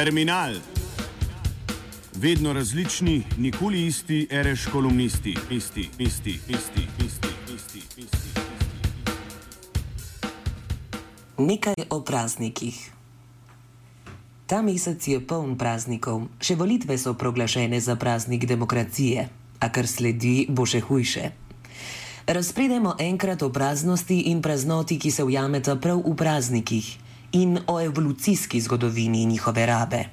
[0.00, 0.54] Terminal.
[2.14, 8.40] Vedno različni, nikoli isti, reš kolumnisti, isti, isti, isti, isti, isti, isti.
[11.38, 12.92] Nekaj o praznikih.
[14.46, 19.28] Ta mesec je poln praznikov, še volitve so proglašene za praznik demokracije,
[19.60, 21.28] a kar sledi, bo še hujše.
[22.26, 26.88] Razpredemo enkrat o praznosti in praznoti, ki se ujameta prav v praznikih
[27.32, 30.04] in o evolucijski zgodovini njihove rabe.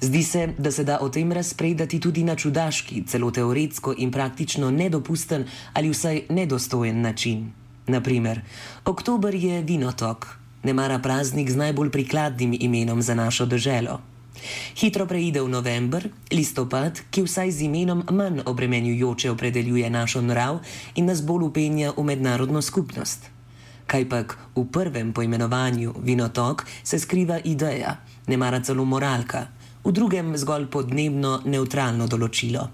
[0.00, 4.70] Zdi se, da se da o tem razpredati tudi na čudaški, celo teoretsko in praktično
[4.70, 7.52] nedopusten ali vsaj nedostojen način.
[7.86, 8.40] Naprimer,
[8.84, 10.26] oktober je vinotok,
[10.62, 14.00] ne mara praznik z najbolj prikladnim imenom za našo državo.
[14.74, 20.58] Hitro preide v november, listopad, ki vsaj z imenom manj obremenjujoče opredeljuje našo narav
[20.94, 23.28] in nas bolj upenja v mednarodno skupnost.
[23.86, 29.48] Kajpak v prvem poimenovanju vinotok se skriva ideja, ne mara celo moralka,
[29.84, 32.68] v drugem zgolj podnebno neutralno določilo.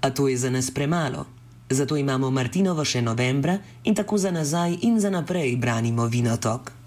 [0.00, 1.26] A to je za nas premalo,
[1.70, 6.78] zato imamo Martinovo še novembra in tako za nazaj in za naprej branimo vinotok.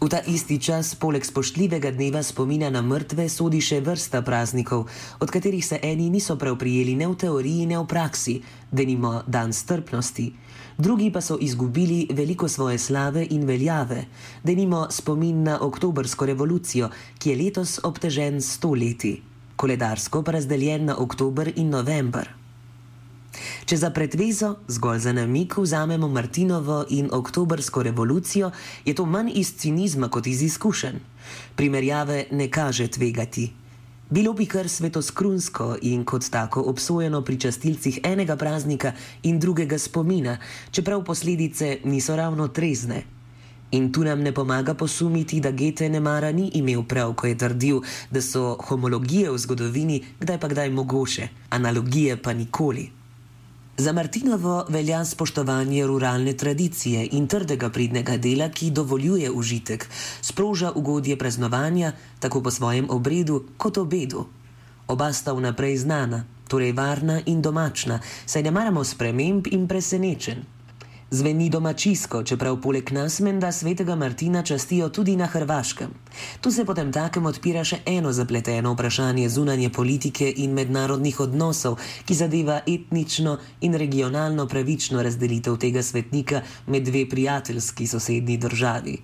[0.00, 4.88] V ta isti čas, poleg spoštljivega dneva spomina na mrtve, sodi še vrsta praznikov,
[5.20, 8.38] od katerih se eni niso prav prijeli ne v teoriji, ne v praksi,
[8.72, 10.32] denimo dan strpnosti,
[10.78, 14.04] drugi pa so izgubili veliko svoje slave in veljave,
[14.44, 19.22] denimo spomin na oktobrsko revolucijo, ki je letos obtežen sto leti,
[19.56, 22.28] koledarsko pa razdeljen na oktober in november.
[23.66, 28.50] Če za pretvezo, zgolj za namik, vzamemo Martinovo in oktobrsko revolucijo,
[28.84, 30.98] je to manj iz cinizma kot iz izkušenj.
[31.56, 33.50] Primerjave ne kaže tvegati.
[34.10, 38.92] Bilo bi kar svetoskrunsko in kot tako obsojeno pri častilcih enega praznika
[39.22, 40.38] in drugega spomina,
[40.70, 43.02] čeprav posledice niso ravno trezne.
[43.70, 47.38] In tu nam ne pomaga posumiti, da Gete ne mara ni imel prav, ko je
[47.38, 47.80] trdil,
[48.10, 52.97] da so homologije v zgodovini kdaj pa kdaj mogoče, analogije pa nikoli.
[53.78, 59.86] Za Martinovo velja spoštovanje ruralne tradicije in trdega pridnega dela, ki dovoljuje užitek,
[60.22, 64.26] sproža ugodje praznovanja, tako po svojem obredu kot obedu.
[64.88, 70.57] Oba sta vnaprej znana, torej varna in domačna, saj ne maramo sprememb in presenečenj.
[71.10, 75.88] Zveni domačijsko, čeprav poleg nas menda svetega Martina častijo tudi na Hrvaškem.
[76.40, 82.14] Tu se potem takem odpira še eno zapleteno vprašanje zunanje politike in mednarodnih odnosov, ki
[82.14, 88.98] zadeva etnično in regionalno pravično razdelitev tega svetnika med dve prijateljski sosednji državi.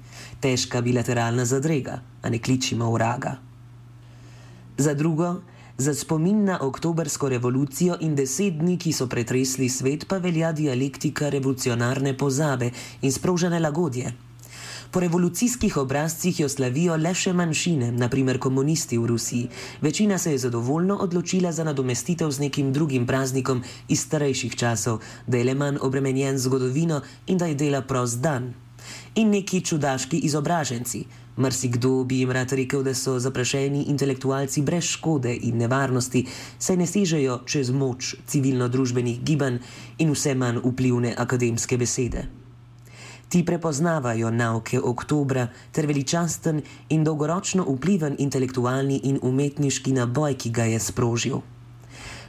[0.45, 3.39] Težka bilateralna zadrega, a ne kličimo vraga.
[4.77, 5.39] Za drugo,
[5.79, 11.29] Za spomin na oktobrsko revolucijo in deset dni, ki so pretresli svet, pa velja dialektika
[11.35, 12.71] revolucionarne pozabe
[13.03, 14.13] in sprožene lagodje.
[14.91, 19.49] Po revolucijskih obrazcih jo slavijo le še manjšine, naprimer komunisti v Rusiji.
[19.83, 25.43] Večina se je zadovoljno odločila za nadomestitev z nekim drugim praznikom iz starejših časov, da
[25.43, 28.55] je le manj obremenjen zgodovino in da je dela prost dan.
[29.15, 31.05] In neki čudaški izobraženci.
[31.39, 36.27] Mrsikdo bi jim rad rekel, da so zaprašeni intelektualci brez škode in nevarnosti,
[36.59, 39.59] saj ne sežejo čez moč civilno-družbenih gibanj
[39.99, 42.29] in vse manj vplivne akademske besede.
[43.29, 50.69] Ti prepoznavajo nauke oktobra ter veličasten in dolgoročno vpliven intelektualni in umetniški naboj, ki ga
[50.71, 51.43] je sprožil.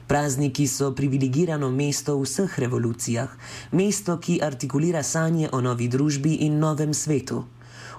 [0.08, 3.30] Prazniki so privilegirano mesto v vseh revolucijah,
[3.74, 7.42] mesto, ki artikulira sanje o novi družbi in novem svetu.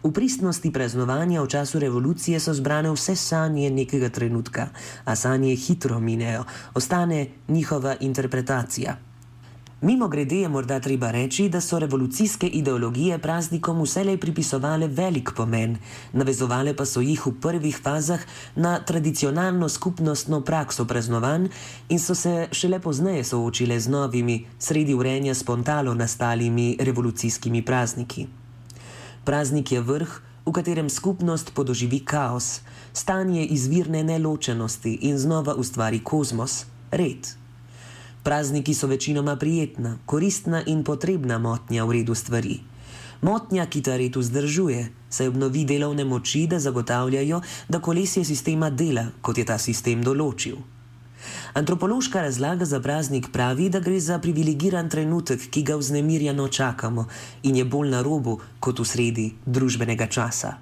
[0.06, 4.71] V pristnosti praznovanja v času revolucije so zbrane vse sanje nekega trenutka,
[5.03, 6.47] a sanje hitro minejo,
[6.78, 9.16] ostane njihova interpretacija.
[9.81, 15.76] Mimo grede je morda treba reči, da so revolucijske ideologije praznikom vselej pripisovale velik pomen,
[16.12, 18.20] navezovale pa so jih v prvih fazah
[18.54, 21.48] na tradicionalno skupnostno prakso praznovanj
[21.88, 28.26] in so se šele pozneje soočile z novimi, sredi urenja spontano nastalimi revolucijskimi prazniki.
[29.25, 32.61] Praznik je vrh, v katerem skupnost podoživi kaos,
[32.93, 37.45] stanje izvirne neločenosti in znova ustvari kozmos, red.
[38.26, 42.56] Prazniki so večinoma prijetna, koristna in potrebna motnja v redu stvari.
[43.23, 44.81] Motnja, ki ta red vzdržuje,
[45.11, 47.38] saj obnovi delovne moči, da zagotavljajo,
[47.69, 50.58] da kolesje sistema dela, kot je ta sistem določil.
[51.55, 57.06] Antropološka razlaga za praznik pravi, da gre za privilegiran trenutek, ki ga vznemirjeno čakamo
[57.46, 60.56] in je bolj na robu kot v sredi družbenega časa.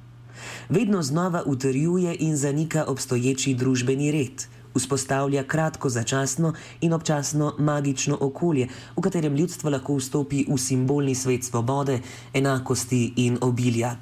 [0.69, 8.69] Vedno znova utrjuje in zanika obstoječi družbeni red, vzpostavlja kratko začasno in občasno magično okolje,
[8.97, 12.01] v katerem ljudstvo lahko vstopi v simbolni svet svobode,
[12.35, 13.97] enakosti in obilja.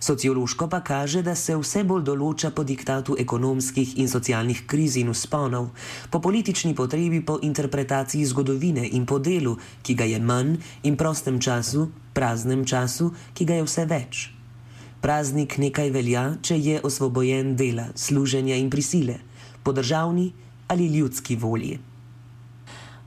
[0.00, 5.12] Sociološko pa kaže, da se vse bolj določa po diktatu ekonomskih in socialnih kriz in
[5.12, 5.70] usponov,
[6.10, 11.40] po politični potrebi po interpretaciji zgodovine in po delu, ki ga je manj, in prostem
[11.40, 14.28] času, praznem času, ki ga je vse več.
[15.00, 19.20] Praznik nekaj velja, če je osvobojen dela, služenja in prisile,
[19.62, 20.32] po državni
[20.68, 21.78] ali ljudski volji.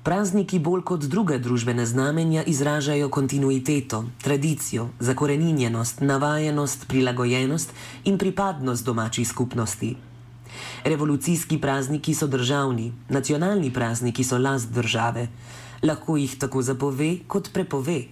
[0.04, 7.72] Prazniki bolj kot druge družbene znamenja izražajo kontinuiteto, tradicijo, zakoreninjenost, navajenost, prilagojenost
[8.04, 9.96] in pripadnost domači skupnosti.
[10.84, 15.28] Revolucijski prazniki so državni, nacionalni prazniki so last države.
[15.84, 18.04] Lahko jih tako zapove kot prepove.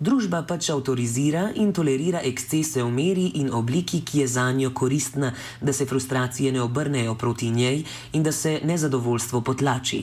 [0.00, 5.34] Družba pač avtorizira in tolerira ekscese v meri in obliki, ki je za njo koristna,
[5.60, 10.00] da se frustracije ne obrnejo proti njej in da se nezadovoljstvo potlači.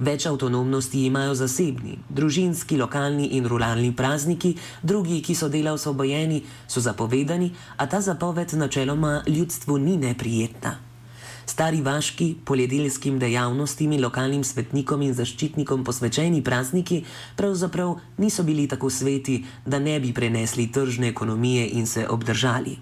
[0.00, 6.82] Več avtonomnosti imajo zasebni, družinski, lokalni in ruralni prazniki, drugi, ki so dela osvobojeni, so
[6.82, 10.89] zapovedani, a ta zapoved načeloma ljudstvu ni neprijetna.
[11.50, 17.00] Stari vaški, poljedelskim dejavnostim in lokalnim svetnikom in zaščitnikom posvečeni prazniki
[17.36, 22.76] pravzaprav niso bili tako sveti, da ne bi prenesli tržne ekonomije in se obdržali.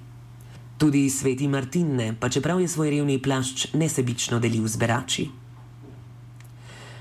[0.78, 5.24] Tudi sveti Martin ne, pa čeprav je svoj revni plašč nesebično delil z berači.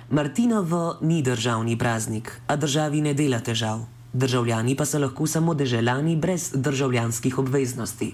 [0.09, 3.83] Martinovo ni državni praznik, a državi ne dela težav.
[4.13, 8.13] Državljani pa so lahko samo državljani brez državljanskih obveznosti.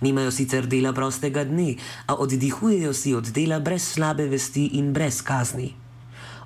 [0.00, 1.74] Nimajo sicer dela prostega dne,
[2.06, 5.72] a oddihujejo si od dela brez slabe vesti in brez kazni.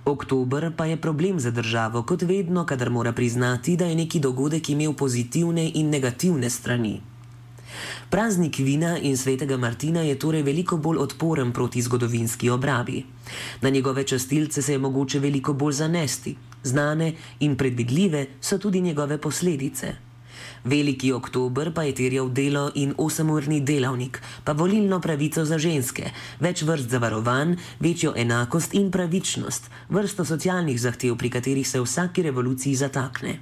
[0.04, 4.70] Oktober pa je problem za državo, kot vedno, kadar mora priznati, da je neki dogodek
[4.70, 7.00] imel pozitivne in negativne strani.
[8.10, 13.04] Praznik vina in svetega Martina je torej veliko bolj odporen proti zgodovinski obrabi.
[13.60, 16.36] Na njegove častilce se je mogoče veliko bolj zanesti.
[16.62, 20.09] Znane in predvidljive so tudi njegove posledice.
[20.64, 26.62] Veliki oktober pa je terjal delo in osemurni delavnik, pa volilno pravico za ženske, več
[26.68, 33.38] vrst zavarovanj, večjo enakost in pravičnost, vrsto socialnih zahtev, pri katerih se vsaki revoluciji zatakne.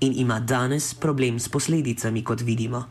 [0.00, 2.86] In ima danes problem s posledicami, kot vidimo.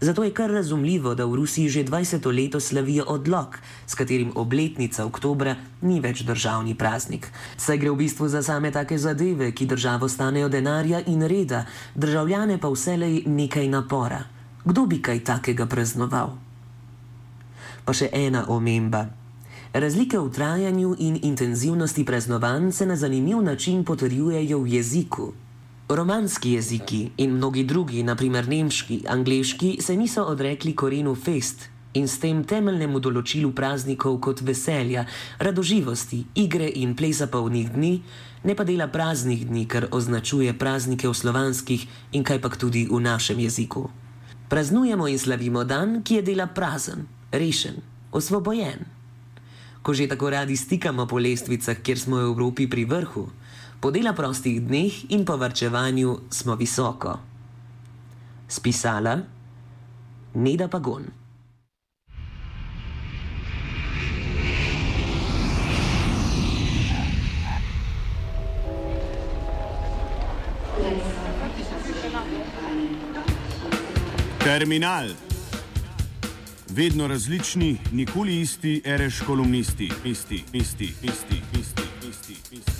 [0.00, 5.04] Zato je kar razumljivo, da v Rusiji že 20 let slavijo odlog, s katerim obletnica
[5.04, 7.28] oktobra ni več državni praznik.
[7.56, 12.58] Saj gre v bistvu za same take zadeve, ki državo stanejo denarja in reda, državljane
[12.58, 14.24] pa vselej nekaj napora.
[14.64, 16.32] Kdo bi kaj takega praznoval?
[17.84, 19.04] Pa še ena omemba.
[19.72, 25.32] Razlike v trajanju in intenzivnosti praznovanj se na zanimiv način potrjujejo v jeziku.
[25.90, 31.66] Romanski jeziki in mnogi drugi, naprimer nemški, angliški, se niso odrekli korenu fest
[31.98, 35.04] in s tem temeljnemu določilu praznikov kot veselja,
[35.38, 37.90] radoživosti, igre in plesa polnih dni,
[38.44, 43.00] ne pa dela praznih dni, kar označuje praznike v slovanskih in kaj pa tudi v
[43.02, 43.88] našem jeziku.
[44.48, 47.82] Praznujemo in slavimo dan, ki je dela prazen, rešen,
[48.14, 48.86] osvobojen.
[49.82, 53.26] Ko že tako radi stikamo po lestvicah, kjer smo v Evropi pri vrhu,
[53.80, 57.16] Po dela prostih dneh in po vrčevanju smo visoko.
[58.48, 59.18] Spisala
[60.34, 61.06] Neda Pagon.
[74.44, 75.08] Terminal.
[76.68, 82.36] Vedno različni, nikoli isti, ereš kolumnisti, isti, isti, isti, isti, isti.
[82.50, 82.79] isti.